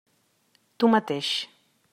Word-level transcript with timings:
Tu 0.77 0.91
mateix. 0.95 1.31